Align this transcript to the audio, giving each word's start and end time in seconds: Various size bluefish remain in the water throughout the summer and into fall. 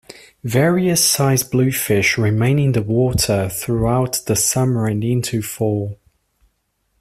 Various 0.43 1.05
size 1.07 1.43
bluefish 1.43 2.17
remain 2.17 2.57
in 2.57 2.71
the 2.71 2.81
water 2.81 3.49
throughout 3.49 4.17
the 4.25 4.35
summer 4.35 4.87
and 4.87 5.03
into 5.03 5.43
fall. 5.43 5.99